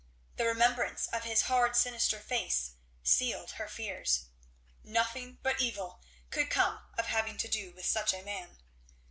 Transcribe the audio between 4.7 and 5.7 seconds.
Nothing but